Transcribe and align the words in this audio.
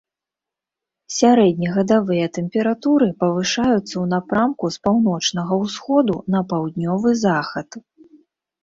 Сярэднегадавыя 1.17 2.25
тэмпературы 2.39 3.09
павышаюцца 3.21 3.77
ў 3.77 4.05
напрамку 4.15 4.65
з 4.79 4.83
паўночнага 4.89 5.53
ўсходу 5.67 6.15
на 6.39 6.47
паўднёвы 6.57 7.09
захад. 7.29 7.81